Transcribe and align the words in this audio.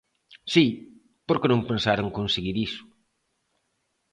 Si, 0.53 0.65
por 1.27 1.37
que 1.41 1.47
non 1.51 1.67
pensar 1.69 1.97
en 2.01 2.15
conseguir 2.17 2.55
iso? 2.67 2.81